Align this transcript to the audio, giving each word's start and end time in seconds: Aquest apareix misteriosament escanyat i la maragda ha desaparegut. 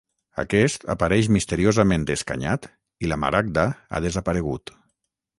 Aquest 0.43 0.85
apareix 0.93 1.27
misteriosament 1.35 2.07
escanyat 2.13 2.65
i 3.07 3.11
la 3.11 3.19
maragda 3.25 3.67
ha 3.97 4.01
desaparegut. 4.07 4.73